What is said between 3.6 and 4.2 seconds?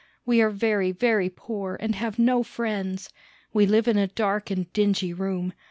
live in a